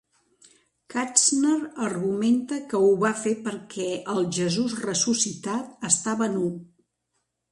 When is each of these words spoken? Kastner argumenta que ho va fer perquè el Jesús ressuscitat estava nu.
Kastner 0.93 1.57
argumenta 1.87 2.57
que 2.71 2.79
ho 2.85 2.89
va 3.03 3.11
fer 3.25 3.35
perquè 3.49 3.89
el 4.15 4.25
Jesús 4.39 4.75
ressuscitat 4.87 5.87
estava 5.91 6.31
nu. 6.39 6.49